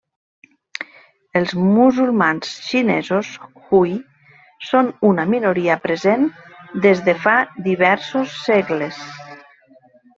Els 1.39 1.51
musulmans 1.73 2.55
xinesos 2.69 3.29
Hui 3.67 3.93
són 4.71 4.91
una 5.13 5.29
minoria 5.37 5.79
present 5.87 6.29
des 6.89 7.07
de 7.11 7.19
fa 7.29 7.39
diversos 7.73 8.37
segles. 8.53 9.07